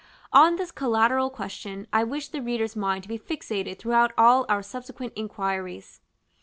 §VIII. 0.03 0.29
On 0.41 0.55
this 0.55 0.71
collateral 0.71 1.29
question 1.29 1.85
I 1.93 2.03
wish 2.03 2.29
the 2.29 2.41
reader's 2.41 2.75
mind 2.75 3.03
to 3.03 3.07
be 3.07 3.19
fixed 3.19 3.51
throughout 3.77 4.11
all 4.17 4.47
our 4.49 4.63
subsequent 4.63 5.13
inquiries. 5.15 6.01